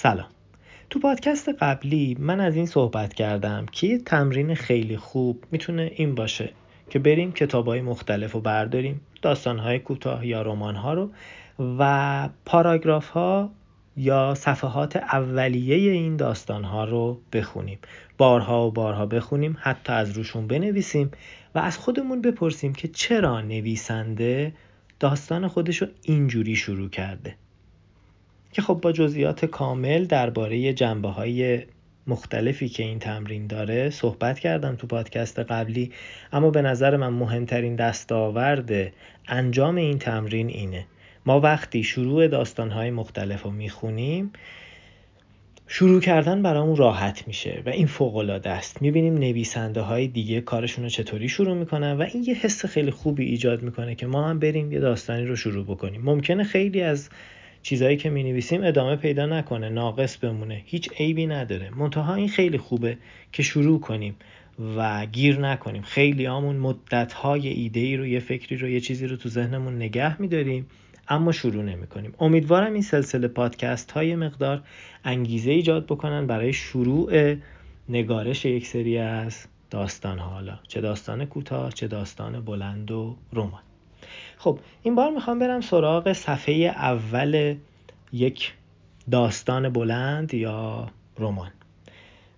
سلام. 0.00 0.26
تو 0.90 0.98
پادکست 0.98 1.48
قبلی 1.60 2.16
من 2.20 2.40
از 2.40 2.56
این 2.56 2.66
صحبت 2.66 3.14
کردم 3.14 3.66
که 3.72 3.86
یه 3.86 3.98
تمرین 3.98 4.54
خیلی 4.54 4.96
خوب 4.96 5.44
می‌تونه 5.52 5.92
این 5.94 6.14
باشه 6.14 6.52
که 6.90 6.98
بریم 6.98 7.32
کتاب 7.32 7.66
های 7.66 7.80
مختلف 7.80 8.32
رو 8.32 8.40
برداریم 8.40 9.00
داستان 9.22 9.58
های 9.58 9.78
کوتاه 9.78 10.26
یا 10.26 10.42
رمان 10.42 10.74
ها 10.74 10.94
رو 10.94 11.10
و 11.78 12.28
پاراگراف 12.44 13.08
ها 13.08 13.50
یا 13.96 14.34
صفحات 14.34 14.96
اولیه 14.96 15.92
این 15.92 16.16
داستان 16.16 16.64
ها 16.64 16.84
رو 16.84 17.20
بخونیم. 17.32 17.78
بارها 18.18 18.66
و 18.66 18.70
بارها 18.70 19.06
بخونیم 19.06 19.56
حتی 19.60 19.92
از 19.92 20.10
روشون 20.10 20.46
بنویسیم 20.46 21.10
و 21.54 21.58
از 21.58 21.78
خودمون 21.78 22.22
بپرسیم 22.22 22.72
که 22.72 22.88
چرا 22.88 23.40
نویسنده 23.40 24.52
داستان 25.00 25.48
خودش 25.48 25.82
رو 25.82 25.88
اینجوری 26.02 26.56
شروع 26.56 26.88
کرده. 26.88 27.34
که 28.52 28.62
خب 28.62 28.74
با 28.74 28.92
جزئیات 28.92 29.44
کامل 29.44 30.04
درباره 30.04 30.72
جنبه 30.72 31.66
مختلفی 32.06 32.68
که 32.68 32.82
این 32.82 32.98
تمرین 32.98 33.46
داره 33.46 33.90
صحبت 33.90 34.38
کردم 34.38 34.76
تو 34.76 34.86
پادکست 34.86 35.38
قبلی 35.38 35.92
اما 36.32 36.50
به 36.50 36.62
نظر 36.62 36.96
من 36.96 37.08
مهمترین 37.08 37.76
دستاورد 37.76 38.92
انجام 39.28 39.76
این 39.76 39.98
تمرین 39.98 40.48
اینه. 40.48 40.86
ما 41.26 41.40
وقتی 41.40 41.82
شروع 41.82 42.28
داستانهای 42.28 42.90
مختلف 42.90 43.42
رو 43.42 43.50
می‌خونیم 43.50 44.32
شروع 45.66 46.00
کردن 46.00 46.42
برامون 46.42 46.76
راحت 46.76 47.24
میشه 47.26 47.62
و 47.66 47.68
این 47.68 47.86
فوق 47.86 48.16
العاده 48.16 48.50
است. 48.50 48.82
می‌بینیم 48.82 49.14
نویسنده 49.14 49.80
های 49.80 50.08
دیگه 50.08 50.40
کارشون 50.40 50.84
رو 50.84 50.90
چطوری 50.90 51.28
شروع 51.28 51.54
می‌کنن 51.54 51.92
و 51.92 52.02
این 52.02 52.24
یه 52.24 52.34
حس 52.34 52.66
خیلی 52.66 52.90
خوبی 52.90 53.24
ایجاد 53.24 53.62
می‌کنه 53.62 53.94
که 53.94 54.06
ما 54.06 54.28
هم 54.28 54.38
بریم 54.38 54.72
یه 54.72 54.80
داستانی 54.80 55.26
رو 55.26 55.36
شروع 55.36 55.64
بکنیم. 55.64 56.02
ممکنه 56.02 56.44
خیلی 56.44 56.82
از 56.82 57.08
چیزهایی 57.68 57.96
که 57.96 58.10
می 58.10 58.22
نویسیم 58.22 58.64
ادامه 58.64 58.96
پیدا 58.96 59.26
نکنه 59.26 59.68
ناقص 59.68 60.16
بمونه. 60.16 60.62
هیچ 60.66 60.90
عیبی 60.92 61.26
نداره. 61.26 61.70
منتها 61.70 62.14
این 62.14 62.28
خیلی 62.28 62.58
خوبه 62.58 62.98
که 63.32 63.42
شروع 63.42 63.80
کنیم 63.80 64.16
و 64.76 65.06
گیر 65.06 65.38
نکنیم. 65.38 65.82
خیلی 65.82 66.26
همون 66.26 66.56
مدت 66.56 67.12
های 67.12 67.48
ایده 67.48 67.80
ای 67.80 67.96
رو 67.96 68.06
یه 68.06 68.20
فکری 68.20 68.56
رو 68.56 68.68
یه 68.68 68.80
چیزی 68.80 69.06
رو 69.06 69.16
تو 69.16 69.28
ذهنمون 69.28 69.76
نگه 69.76 70.20
میداریم 70.22 70.66
اما 71.08 71.32
شروع 71.32 71.62
نمی 71.62 71.86
کنیم 71.86 72.14
امیدوارم 72.18 72.72
این 72.72 72.82
سلسله 72.82 73.28
پادکست 73.28 73.90
های 73.90 74.16
مقدار 74.16 74.62
انگیزه 75.04 75.50
ایجاد 75.50 75.86
بکنن 75.86 76.26
برای 76.26 76.52
شروع 76.52 77.34
نگارش 77.88 78.44
یک 78.44 78.66
سری 78.66 78.98
از 78.98 79.46
داستان 79.70 80.18
حالا 80.18 80.58
چه 80.68 80.80
داستان 80.80 81.24
کوتاه 81.24 81.72
چه 81.72 81.88
داستان 81.88 82.40
بلند 82.40 82.90
و 82.90 83.16
رمان 83.32 83.67
خب 84.38 84.58
این 84.82 84.94
بار 84.94 85.10
می‌خوام 85.10 85.38
برم 85.38 85.60
سراغ 85.60 86.12
صفحه 86.12 86.54
اول 86.54 87.56
یک 88.12 88.54
داستان 89.10 89.68
بلند 89.68 90.34
یا 90.34 90.90
رمان. 91.18 91.50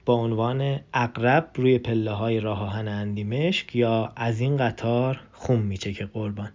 با 0.07 0.15
عنوان 0.15 0.81
اقرب 0.95 1.51
روی 1.55 1.79
پله 1.79 2.11
های 2.11 2.41
راه 2.41 2.63
آهن 2.63 2.89
اندیمشک 2.89 3.77
یا 3.77 4.13
از 4.17 4.41
این 4.41 4.57
قطار 4.57 5.21
خون 5.33 5.59
میچه 5.59 5.93
که 5.93 6.07
قربان. 6.07 6.53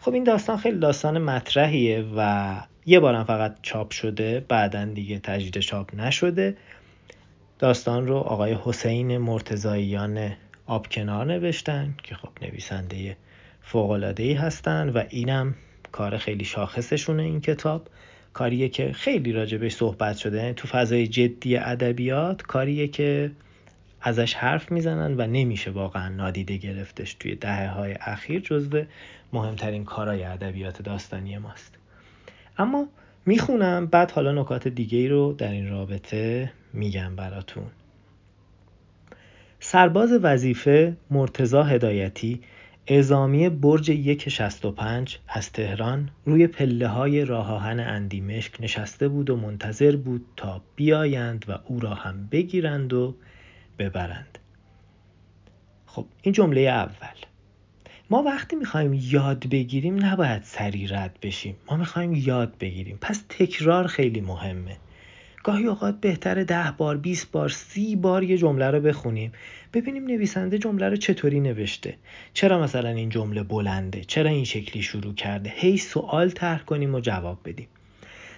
خب 0.00 0.12
این 0.12 0.24
داستان 0.24 0.56
خیلی 0.56 0.78
داستان 0.78 1.18
مطرحیه 1.18 2.04
و 2.16 2.60
یه 2.86 3.00
بارم 3.00 3.24
فقط 3.24 3.56
چاپ 3.62 3.90
شده 3.90 4.44
بعدا 4.48 4.84
دیگه 4.84 5.18
تجدید 5.18 5.58
چاپ 5.58 5.94
نشده. 5.94 6.56
داستان 7.58 8.06
رو 8.06 8.16
آقای 8.16 8.56
حسین 8.64 9.18
مرتزاییان 9.18 10.32
آبکنار 10.66 11.26
نوشتن 11.26 11.94
که 12.02 12.14
خب 12.14 12.28
نویسنده 12.42 13.16
ای 13.74 14.32
هستن 14.32 14.88
و 14.88 15.02
اینم 15.08 15.54
کار 15.92 16.18
خیلی 16.18 16.44
شاخصشونه 16.44 17.22
این 17.22 17.40
کتاب. 17.40 17.88
کاریه 18.32 18.68
که 18.68 18.92
خیلی 18.92 19.32
راجبش 19.32 19.74
صحبت 19.74 20.16
شده. 20.16 20.52
تو 20.52 20.68
فضای 20.68 21.06
جدی 21.06 21.56
ادبیات 21.56 22.42
کاریه 22.42 22.88
که 22.88 23.30
ازش 24.00 24.34
حرف 24.34 24.72
می‌زنن 24.72 25.14
و 25.20 25.26
نمیشه 25.26 25.70
واقعا 25.70 26.08
نادیده 26.08 26.56
گرفتش 26.56 27.14
توی 27.14 27.34
دهه 27.34 27.68
های 27.68 27.94
اخیر 28.00 28.40
جزو 28.40 28.82
مهمترین 29.32 29.84
کارهای 29.84 30.24
ادبیات 30.24 30.82
داستانی 30.82 31.38
ماست. 31.38 31.74
اما 32.58 32.88
می‌خونم 33.26 33.86
بعد 33.86 34.10
حالا 34.10 34.32
نکات 34.32 34.68
دیگه 34.68 35.08
رو 35.08 35.32
در 35.32 35.50
این 35.50 35.70
رابطه 35.70 36.52
میگم 36.72 37.16
براتون. 37.16 37.66
سرباز 39.60 40.12
وظیفه 40.22 40.96
مرتزا 41.10 41.62
هدایتی 41.62 42.40
اعزامی 42.88 43.48
برج 43.48 43.88
یک 43.88 44.28
شست 44.28 44.64
و 44.64 44.70
پنج 44.70 45.18
از 45.28 45.52
تهران 45.52 46.10
روی 46.24 46.46
پله 46.46 46.88
های 46.88 47.24
راه 47.24 47.52
آهن 47.52 47.80
اندیمشک 47.80 48.60
نشسته 48.60 49.08
بود 49.08 49.30
و 49.30 49.36
منتظر 49.36 49.96
بود 49.96 50.26
تا 50.36 50.62
بیایند 50.76 51.44
و 51.48 51.58
او 51.64 51.80
را 51.80 51.94
هم 51.94 52.28
بگیرند 52.32 52.92
و 52.92 53.14
ببرند. 53.78 54.38
خب 55.86 56.06
این 56.22 56.32
جمله 56.32 56.60
اول. 56.60 57.16
ما 58.10 58.22
وقتی 58.22 58.56
می‌خوایم 58.56 58.94
یاد 58.94 59.48
بگیریم 59.48 60.04
نباید 60.04 60.42
سری 60.42 60.86
رد 60.86 61.18
بشیم. 61.22 61.56
ما 61.70 61.76
می‌خوایم 61.76 62.14
یاد 62.14 62.58
بگیریم. 62.58 62.98
پس 63.00 63.24
تکرار 63.28 63.86
خیلی 63.86 64.20
مهمه. 64.20 64.76
گاهی 65.46 65.66
اوقات 65.66 66.00
بهتره 66.00 66.44
ده 66.44 66.74
بار 66.78 66.96
20 66.96 67.32
بار 67.32 67.48
سی 67.48 67.96
بار 67.96 68.22
یه 68.22 68.38
جمله 68.38 68.70
رو 68.70 68.80
بخونیم. 68.80 69.32
ببینیم 69.72 70.04
نویسنده 70.04 70.58
جمله 70.58 70.88
رو 70.88 70.96
چطوری 70.96 71.40
نوشته. 71.40 71.96
چرا 72.34 72.62
مثلا 72.62 72.88
این 72.88 73.08
جمله 73.08 73.42
بلنده؟ 73.42 74.04
چرا 74.04 74.30
این 74.30 74.44
شکلی 74.44 74.82
شروع 74.82 75.14
کرده؟ 75.14 75.52
هی 75.56 75.76
سوال 75.76 76.30
طرح 76.30 76.62
کنیم 76.62 76.94
و 76.94 77.00
جواب 77.00 77.38
بدیم. 77.44 77.68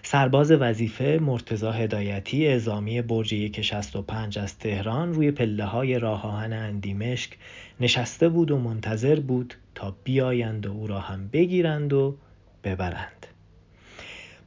سرباز 0.02 0.52
وظیفه 0.52 1.18
مرتزا 1.22 1.72
هدایتی 1.72 2.46
اعزامی 2.46 3.02
برج 3.02 3.32
یک 3.32 3.74
پنج 4.08 4.38
از 4.38 4.58
تهران 4.58 5.14
روی 5.14 5.30
پله 5.30 5.64
های 5.64 5.98
راه 5.98 6.26
آهن 6.26 6.52
اندیمشک 6.52 7.30
نشسته 7.80 8.28
بود 8.28 8.50
و 8.50 8.58
منتظر 8.58 9.20
بود 9.20 9.54
تا 9.74 9.96
بیایند 10.04 10.66
و 10.66 10.70
او 10.72 10.86
را 10.86 11.00
هم 11.00 11.28
بگیرند 11.28 11.92
و 11.92 12.16
ببرند. 12.64 13.26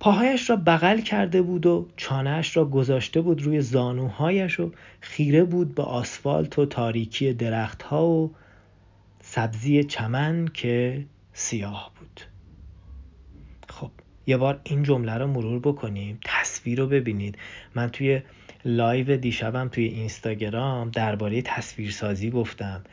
پاهایش 0.01 0.49
را 0.49 0.55
بغل 0.55 1.01
کرده 1.01 1.41
بود 1.41 1.65
و 1.65 1.87
چانهش 1.97 2.57
را 2.57 2.65
گذاشته 2.65 3.21
بود 3.21 3.41
روی 3.41 3.61
زانوهایش 3.61 4.59
و 4.59 4.71
خیره 5.01 5.43
بود 5.43 5.75
به 5.75 5.83
آسفالت 5.83 6.59
و 6.59 6.65
تاریکی 6.65 7.33
درختها 7.33 8.07
و 8.07 8.31
سبزی 9.19 9.83
چمن 9.83 10.47
که 10.53 11.05
سیاه 11.33 11.91
بود. 11.99 12.21
خب 13.69 13.91
یه 14.27 14.37
بار 14.37 14.61
این 14.63 14.83
جمله 14.83 15.13
رو 15.13 15.27
مرور 15.27 15.59
بکنیم 15.59 16.19
تصویر 16.25 16.79
رو 16.79 16.87
ببینید. 16.87 17.37
من 17.75 17.89
توی 17.89 18.21
لایو 18.65 19.17
دیشبم 19.17 19.67
توی 19.67 19.85
اینستاگرام 19.85 20.89
درباره 20.89 21.41
تصویرسازی 21.41 22.29
گفتم 22.29 22.83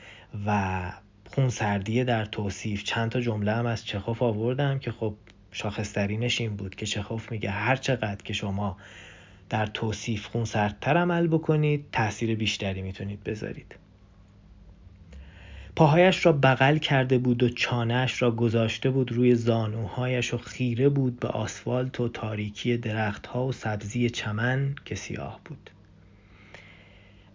و 0.46 0.92
خونسردی 1.34 2.04
در 2.04 2.24
توصیف 2.24 2.84
چند 2.84 3.10
تا 3.10 3.20
جمله 3.20 3.52
هم 3.52 3.66
از 3.66 3.86
چخوف 3.86 4.22
آوردم 4.22 4.78
که 4.78 4.92
خب 4.92 5.14
شاخصترینش 5.52 6.40
این 6.40 6.56
بود 6.56 6.74
که 6.74 6.86
چخوف 6.86 7.32
میگه 7.32 7.50
هر 7.50 7.76
چقدر 7.76 8.22
که 8.24 8.32
شما 8.32 8.76
در 9.48 9.66
توصیف 9.66 10.26
خونسردتر 10.26 10.96
عمل 10.96 11.26
بکنید 11.26 11.84
تاثیر 11.92 12.34
بیشتری 12.34 12.82
می‌تونید 12.82 13.24
بذارید 13.24 13.76
پاهایش 15.76 16.26
را 16.26 16.32
بغل 16.32 16.78
کرده 16.78 17.18
بود 17.18 17.42
و 17.42 17.48
چانهش 17.48 18.22
را 18.22 18.30
گذاشته 18.30 18.90
بود 18.90 19.12
روی 19.12 19.34
زانوهایش 19.34 20.34
و 20.34 20.38
خیره 20.38 20.88
بود 20.88 21.20
به 21.20 21.28
آسفالت 21.28 22.00
و 22.00 22.08
تاریکی 22.08 22.76
درختها 22.76 23.46
و 23.46 23.52
سبزی 23.52 24.10
چمن 24.10 24.74
که 24.84 24.94
سیاه 24.94 25.40
بود 25.44 25.70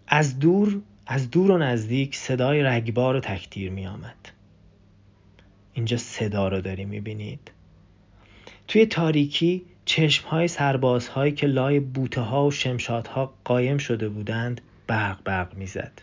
از 0.06 0.38
دور 0.38 0.80
از 1.06 1.30
دور 1.30 1.50
و 1.50 1.58
نزدیک 1.58 2.16
صدای 2.16 2.62
رگبار 2.62 3.16
و 3.16 3.20
تکتیر 3.20 3.70
می 3.70 3.86
آمد. 3.86 4.28
اینجا 5.72 5.96
صدا 5.96 6.48
رو 6.48 6.60
داری 6.60 6.84
می 6.84 7.00
بینید. 7.00 7.50
توی 8.74 8.86
تاریکی 8.86 9.62
چشمهای 9.84 10.48
سربازهایی 10.48 11.32
که 11.32 11.46
لای 11.46 11.80
بوته 11.80 12.20
ها 12.20 12.46
و 12.46 12.50
شمشادها 12.50 13.34
قایم 13.44 13.78
شده 13.78 14.08
بودند 14.08 14.60
برق 14.86 15.22
برق 15.24 15.54
می‌زد. 15.54 16.02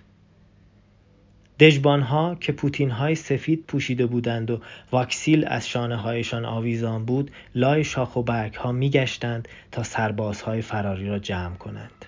دژبانها 1.60 2.36
که 2.36 2.52
پوتین 2.52 2.92
های 2.92 3.16
سفید 3.16 3.64
پوشیده 3.68 4.06
بودند 4.06 4.52
و 4.52 4.62
واکسیل 4.92 5.46
از 5.48 5.70
شانه 5.70 5.96
هایشان 5.96 6.46
آویزان 6.46 7.06
بود 7.06 7.32
لای 7.56 7.84
شاخ 7.84 8.16
و 8.16 8.24
برگ 8.24 8.54
ها 8.54 8.72
می 8.72 8.90
گشتند 8.90 9.48
تا 9.72 9.84
سربازهای 9.84 10.62
فراری 10.62 11.08
را 11.08 11.20
جمع 11.20 11.56
کنند. 11.56 12.06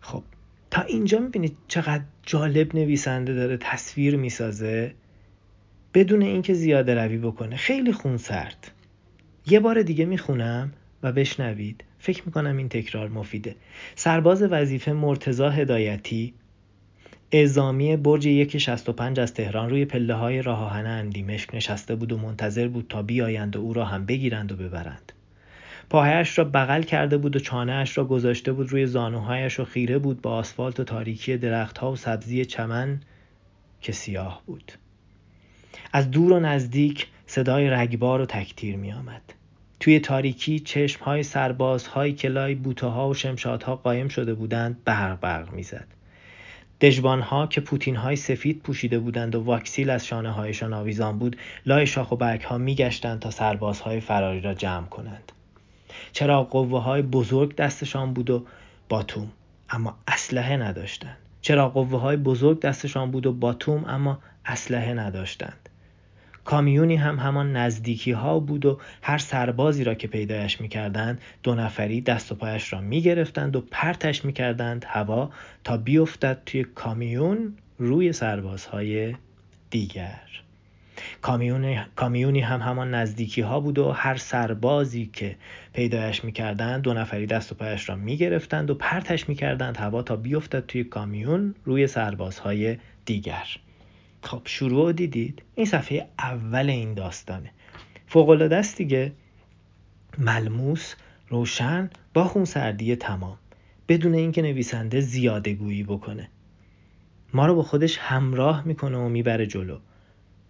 خب 0.00 0.22
تا 0.70 0.82
اینجا 0.82 1.18
می‌بینید 1.18 1.56
چقدر 1.68 2.04
جالب 2.22 2.74
نویسنده 2.74 3.34
داره 3.34 3.56
تصویر 3.56 4.16
می‌سازه 4.16 4.94
بدون 5.96 6.22
اینکه 6.22 6.54
زیاده 6.54 6.94
روی 6.94 7.18
بکنه. 7.18 7.56
خیلی 7.56 7.92
خونسرد 7.92 8.70
یه 9.46 9.60
بار 9.60 9.82
دیگه 9.82 10.04
می‌خونم 10.04 10.72
و 11.02 11.12
بشنوید. 11.12 11.84
فکر 11.98 12.22
می‌کنم 12.26 12.56
این 12.56 12.68
تکرار 12.68 13.08
مفیده. 13.08 13.54
سرباز 13.94 14.42
وظیفه 14.42 14.92
مرتزا 14.92 15.50
هدایتی 15.50 16.34
اعزامی 17.32 17.96
برج 17.96 18.26
یک 18.26 18.70
پنج 18.92 19.20
از 19.20 19.34
تهران 19.34 19.70
روی 19.70 19.84
پله 19.84 20.14
های 20.14 20.42
راه 20.42 20.64
آهن 20.64 20.86
اندیمشک 20.86 21.54
نشسته 21.54 21.94
بود 21.94 22.12
و 22.12 22.18
منتظر 22.18 22.68
بود 22.68 22.86
تا 22.88 23.02
بیایند 23.02 23.56
و 23.56 23.60
او 23.60 23.72
را 23.72 23.84
هم 23.84 24.06
بگیرند 24.06 24.52
و 24.52 24.56
ببرند. 24.56 25.12
پاهایش 25.90 26.38
را 26.38 26.44
بغل 26.44 26.82
کرده 26.82 27.16
بود 27.16 27.36
و 27.36 27.38
چانهاش 27.38 27.98
را 27.98 28.04
گذاشته 28.04 28.52
بود 28.52 28.72
روی 28.72 28.86
زانوهایش 28.86 29.60
و 29.60 29.64
خیره 29.64 29.98
بود 29.98 30.22
با 30.22 30.30
آسفالت 30.30 30.80
و 30.80 30.84
تاریکی 30.84 31.36
درختها 31.36 31.92
و 31.92 31.96
سبزی 31.96 32.44
چمن 32.44 33.00
که 33.80 33.92
سیاه 33.92 34.42
بود. 34.46 34.72
از 35.96 36.10
دور 36.10 36.32
و 36.32 36.40
نزدیک 36.40 37.06
صدای 37.26 37.70
رگبار 37.70 38.20
و 38.20 38.26
تکتیر 38.26 38.76
می 38.76 38.92
آمد. 38.92 39.22
توی 39.80 40.00
تاریکی 40.00 40.60
چشم 40.60 41.04
های 41.04 41.22
سرباز 41.22 41.86
های 41.86 42.12
کلای 42.12 42.54
بوته 42.54 42.86
ها 42.86 43.08
و 43.08 43.14
شمشادها 43.14 43.76
قایم 43.76 44.08
شده 44.08 44.34
بودند 44.34 44.84
برق 44.84 45.20
برق 45.20 45.52
می‌زد. 45.52 45.86
دژبان 46.80 47.20
ها 47.20 47.46
که 47.46 47.60
پوتین 47.60 47.96
های 47.96 48.16
سفید 48.16 48.62
پوشیده 48.62 48.98
بودند 48.98 49.34
و 49.34 49.40
واکسیل 49.40 49.90
از 49.90 50.06
شانه 50.06 50.30
هایشان 50.30 50.72
آویزان 50.72 51.18
بود 51.18 51.36
لای 51.66 51.86
شاخ 51.86 52.12
و 52.12 52.16
برگ 52.16 52.40
ها 52.40 52.58
میگشتند 52.58 53.20
تا 53.20 53.30
سربازهای 53.30 54.00
فراری 54.00 54.40
را 54.40 54.54
جمع 54.54 54.86
کنند 54.86 55.32
چرا 56.12 56.44
قوه 56.44 56.82
های 56.82 57.02
بزرگ 57.02 57.54
دستشان 57.54 58.12
بود 58.12 58.30
و 58.30 58.46
باتوم 58.88 59.32
اما 59.70 59.98
اسلحه 60.08 60.56
نداشتند 60.56 61.16
چرا 61.40 61.68
قوه 61.68 62.00
های 62.00 62.16
بزرگ 62.16 62.60
دستشان 62.60 63.10
بود 63.10 63.26
و 63.26 63.32
باتوم 63.32 63.84
اما 63.84 64.18
اسلحه 64.46 64.94
نداشتند 64.94 65.68
کامیونی 66.46 66.96
هم 66.96 67.18
همان 67.18 67.56
نزدیکی 67.56 68.12
ها 68.12 68.40
بود 68.40 68.66
و 68.66 68.78
هر 69.02 69.18
سربازی 69.18 69.84
را 69.84 69.94
که 69.94 70.08
پیدایش 70.08 70.60
می 70.60 70.68
کردند 70.68 71.20
دو 71.42 71.54
نفری 71.54 72.00
دست 72.00 72.32
و 72.32 72.34
پایش 72.34 72.72
را 72.72 72.80
می 72.80 73.02
گرفتند 73.02 73.56
و 73.56 73.60
پرتش 73.60 74.24
می 74.24 74.32
کردند 74.32 74.84
هوا 74.88 75.30
تا 75.64 75.76
بیفتد 75.76 76.42
توی 76.46 76.64
کامیون 76.64 77.54
روی 77.78 78.12
سربازهای 78.12 79.14
دیگر. 79.70 80.20
کامیون، 81.22 81.84
کامیونی 81.96 82.40
هم 82.40 82.60
همان 82.60 82.94
نزدیکی 82.94 83.40
ها 83.40 83.60
بود 83.60 83.78
و 83.78 83.90
هر 83.90 84.16
سربازی 84.16 85.10
که 85.12 85.36
پیدایش 85.72 86.24
می‌کردند 86.24 86.82
دو 86.82 86.94
نفری 86.94 87.26
دست 87.26 87.52
و 87.52 87.54
پایش 87.54 87.88
را 87.88 87.96
می‌گرفتند 87.96 88.70
و 88.70 88.74
پرتش 88.74 89.28
می‌کردند 89.28 89.76
هوا 89.76 90.02
تا 90.02 90.16
بیفتد 90.16 90.66
توی 90.66 90.84
کامیون 90.84 91.54
روی 91.64 91.86
سربازهای 91.86 92.76
دیگر. 93.04 93.46
خب 94.26 94.42
شروع 94.44 94.92
دیدید. 94.92 95.42
این 95.54 95.66
صفحه 95.66 96.08
اول 96.18 96.70
این 96.70 96.94
داستانه. 96.94 97.50
فوقالعاده 98.06 98.56
است 98.56 98.76
دیگه. 98.76 99.12
ملموس 100.18 100.94
روشن 101.28 101.90
با 102.14 102.24
خونسردی 102.24 102.96
تمام. 102.96 103.38
بدون 103.88 104.14
اینکه 104.14 104.42
نویسنده 104.42 105.00
زیاده 105.00 105.54
گویی 105.54 105.82
بکنه. 105.82 106.28
ما 107.34 107.46
رو 107.46 107.54
با 107.54 107.62
خودش 107.62 107.98
همراه 107.98 108.66
می‌کنه 108.66 108.98
و 108.98 109.08
می‌بره 109.08 109.46
جلو. 109.46 109.78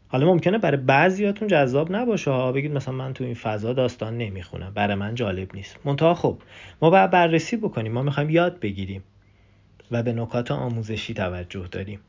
حالا 0.08 0.26
ممکنه 0.26 0.58
برای 0.58 0.76
بعضیاتون 0.76 1.48
جذاب 1.48 1.96
نباشه. 1.96 2.30
ها 2.30 2.52
بگید 2.52 2.72
مثلا 2.72 2.94
من 2.94 3.12
تو 3.12 3.24
این 3.24 3.34
فضا 3.34 3.72
داستان 3.72 4.18
نمی‌خونم. 4.18 4.72
برای 4.74 4.94
من 4.94 5.14
جالب 5.14 5.54
نیست. 5.54 5.76
منتها 5.84 6.14
خب 6.14 6.38
ما 6.82 6.90
باید 6.90 7.10
بررسی 7.10 7.56
بکنیم. 7.56 7.92
ما 7.92 8.02
می‌خوایم 8.02 8.30
یاد 8.30 8.60
بگیریم 8.60 9.02
و 9.90 10.02
به 10.02 10.12
نکات 10.12 10.50
آموزشی 10.50 11.14
توجه 11.14 11.68
داریم. 11.70 12.00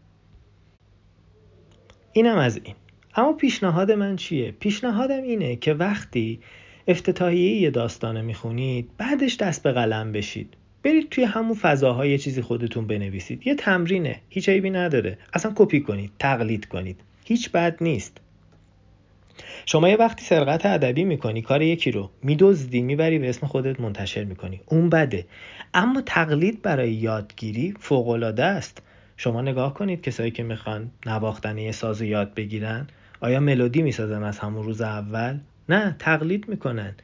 اینم 2.13 2.37
از 2.37 2.59
این. 2.63 2.75
اما 3.15 3.33
پیشنهاد 3.33 3.91
من 3.91 4.15
چیه؟ 4.15 4.51
پیشنهادم 4.51 5.23
اینه 5.23 5.55
که 5.55 5.73
وقتی 5.73 6.39
افتتاحیه 6.87 7.61
یه 7.61 7.69
داستانه 7.69 8.21
می‌خونید 8.21 8.89
بعدش 8.97 9.37
دست 9.37 9.63
به 9.63 9.71
قلم 9.71 10.11
بشید. 10.11 10.53
برید 10.83 11.09
توی 11.09 11.23
همون 11.23 11.53
فضاها 11.53 12.05
یه 12.05 12.17
چیزی 12.17 12.41
خودتون 12.41 12.87
بنویسید. 12.87 13.47
یه 13.47 13.55
تمرینه 13.55 14.19
هیچ 14.29 14.49
عیبی 14.49 14.69
نداره. 14.69 15.17
اصلا 15.33 15.51
کپی 15.55 15.81
کنید 15.81 16.11
تقلید 16.19 16.65
کنید. 16.65 16.99
هیچ 17.25 17.51
بد 17.51 17.77
نیست. 17.81 18.17
شما 19.65 19.89
یه 19.89 19.95
وقتی 19.95 20.25
سرقت 20.25 20.65
ادبی 20.65 21.03
می‌کنی 21.03 21.41
کار 21.41 21.61
یکی 21.61 21.91
رو 21.91 22.09
میدزدی 22.23 22.81
می‌بری 22.81 23.19
به 23.19 23.29
اسم 23.29 23.47
خودت 23.47 23.79
منتشر 23.79 24.23
می‌کنی. 24.23 24.61
اون 24.65 24.89
بده. 24.89 25.25
اما 25.73 26.01
تقلید 26.01 26.61
برای 26.61 26.91
یادگیری 26.91 27.73
فوقالعاده 27.79 28.43
است. 28.43 28.81
شما 29.17 29.41
نگاه 29.41 29.73
کنید 29.73 30.01
کسایی 30.01 30.31
که 30.31 30.43
می‌خوان 30.43 30.91
نواختن 31.05 31.57
یه 31.57 31.71
ساز 31.71 32.01
یاد 32.01 32.33
بگیرن 32.33 32.87
آیا 33.21 33.39
ملودی 33.39 33.81
می‌سازن 33.81 34.23
از 34.23 34.39
همون 34.39 34.63
روز 34.63 34.81
اول؟ 34.81 35.37
نه 35.69 35.95
تقلید 35.99 36.49
می‌کنن. 36.49 36.95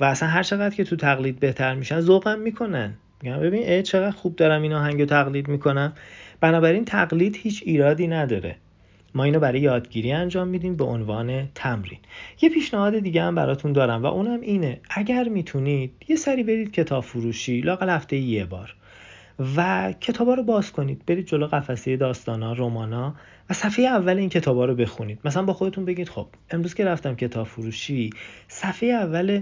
و 0.00 0.04
اصلا 0.04 0.28
هر 0.28 0.42
چقدر 0.42 0.74
که 0.74 0.84
تو 0.84 0.96
تقلید 0.96 1.40
بهتر 1.40 1.74
میشن 1.74 2.00
ذوقم 2.00 2.38
می‌کنن. 2.38 2.94
میگن 3.22 3.40
ببین 3.40 3.62
ای 3.68 3.82
چقدر 3.82 4.16
خوب 4.16 4.36
دارم 4.36 4.62
این 4.62 4.72
آهنگو 4.72 5.04
تقلید 5.04 5.48
می‌کنم. 5.48 5.92
بنابراین 6.40 6.84
تقلید 6.84 7.36
هیچ 7.36 7.62
ایرادی 7.66 8.06
نداره. 8.06 8.56
ما 9.14 9.24
اینو 9.24 9.40
برای 9.40 9.60
یادگیری 9.60 10.12
انجام 10.12 10.48
میدیم 10.48 10.76
به 10.76 10.84
عنوان 10.84 11.48
تمرین. 11.54 11.98
یه 12.42 12.48
پیشنهاد 12.48 12.98
دیگه 12.98 13.22
هم 13.22 13.34
براتون 13.34 13.72
دارم 13.72 14.02
و 14.02 14.06
اونم 14.06 14.40
اینه. 14.40 14.80
اگر 14.90 15.28
می‌تونید 15.28 15.92
یه 16.08 16.16
سری 16.16 16.42
برید 16.42 16.72
کتاب 16.72 17.04
فروشی 17.04 17.60
لاقل 17.60 17.88
هفته 17.88 18.16
یه 18.16 18.44
بار. 18.44 18.74
و 19.56 19.92
کتابا 20.00 20.34
رو 20.34 20.42
باز 20.42 20.72
کنید. 20.72 21.02
برید 21.06 21.26
جلو 21.26 21.46
قفسه 21.46 21.96
داستانا 21.96 22.52
رمانا 22.52 23.14
و 23.50 23.54
صفحه 23.54 23.84
اول 23.84 24.18
این 24.18 24.28
کتابا 24.28 24.64
رو 24.64 24.74
بخونید. 24.74 25.18
مثلا 25.24 25.42
با 25.42 25.52
خودتون 25.52 25.84
بگید 25.84 26.08
خب 26.08 26.26
امروز 26.50 26.74
که 26.74 26.84
رفتم 26.84 27.14
کتاب 27.14 27.46
فروشی 27.46 28.10
صفحه 28.48 28.88
اول 28.88 29.40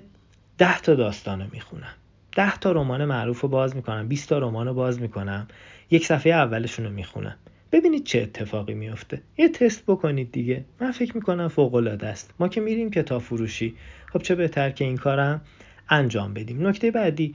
ده 0.59 0.81
تا 0.81 0.95
داستانو 0.95 1.45
می‌خونم. 1.53 1.95
ده 2.37 2.57
تا 2.57 2.73
رمان 2.73 3.05
معروف 3.05 3.41
رو 3.41 3.49
باز 3.49 3.77
می‌کنم 3.77 4.09
20 4.09 4.29
تا 4.29 4.39
رمان 4.39 4.67
رو 4.67 4.75
باز 4.75 5.01
می‌کنم 5.01 5.49
یک 5.91 6.07
صفحه 6.07 6.33
اولشون 6.33 6.85
رو 6.85 6.91
می‌خونم. 6.91 7.37
ببینید 7.73 8.05
چه 8.05 8.21
اتفاقی 8.23 8.75
میفته. 8.75 9.23
یه 9.39 9.49
تست 9.49 9.85
بکنید 9.87 10.33
دیگه. 10.33 10.65
من 10.81 10.91
فکر 10.91 11.17
می‌کنم 11.17 11.49
فوق 11.49 11.75
العاده 11.75 12.07
است. 12.07 12.35
ما 12.39 12.49
که 12.49 12.61
میریم 12.61 12.91
کتاب 12.91 13.23
فروشی 13.23 13.75
خب 14.13 14.23
چه 14.23 14.35
بهتر 14.35 14.71
که 14.71 14.85
این 14.85 14.97
کارم 14.97 15.41
انجام 15.89 16.35
بدیم. 16.35 16.67
نکته 16.67 16.91
بعدی 16.91 17.35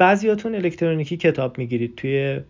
بعضیاتون 0.00 0.54
الکترونیکی 0.54 1.16
کتاب 1.16 1.58
می‌گیرید 1.58 1.96
توی 1.96 2.40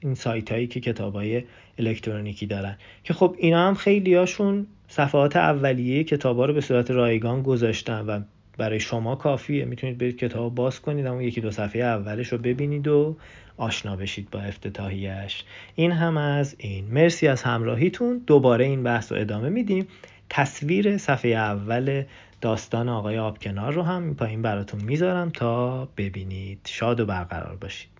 این 0.00 0.14
سایت 0.14 0.52
هایی 0.52 0.66
که 0.66 0.80
کتاب 0.80 1.14
های 1.14 1.42
الکترونیکی 1.78 2.46
دارن. 2.46 2.76
که 3.04 3.14
خب 3.14 3.34
اینا 3.38 3.68
هم 3.68 3.74
خیلی 3.74 4.14
هاشون 4.14 4.66
صفحات 4.88 5.36
اولیه 5.36 6.04
کتاب 6.04 6.36
ها 6.36 6.44
رو 6.44 6.54
به 6.54 6.60
صورت 6.60 6.90
رایگان 6.90 7.42
گذاشتن 7.42 8.06
و 8.06 8.20
برای 8.58 8.80
شما 8.80 9.16
کافیه. 9.16 9.64
می‌تونید 9.64 9.98
برید 9.98 10.18
کتاب 10.18 10.54
باز 10.54 10.80
کنید 10.80 11.06
اما 11.06 11.22
یکی 11.22 11.40
دو 11.40 11.50
صفحه 11.50 11.82
اولش 11.82 12.28
رو 12.28 12.38
ببینید 12.38 12.88
و 12.88 13.16
آشنا 13.56 13.96
بشید 13.96 14.30
با 14.30 14.40
افتتاحیش 14.40 15.44
این 15.74 15.92
هم 15.92 16.16
از 16.16 16.56
این. 16.58 16.84
مرسی 16.84 17.28
از 17.28 17.42
همراهیتون. 17.42 18.22
دوباره 18.26 18.64
این 18.64 18.82
بحث 18.82 19.12
رو 19.12 19.20
ادامه 19.20 19.48
میدیم. 19.48 19.86
تصویر 20.30 20.98
صفحه 20.98 21.30
اول 21.30 22.04
داستان 22.40 22.88
آقای 22.88 23.18
آبکنار 23.18 23.72
رو 23.72 23.82
هم 23.82 24.14
پایین 24.14 24.42
براتون 24.42 24.80
می‌ذارم 24.84 25.30
تا 25.30 25.84
ببینید. 25.96 26.60
شاد 26.64 27.00
و 27.00 27.06
برقرار 27.06 27.56
باشید. 27.56 27.97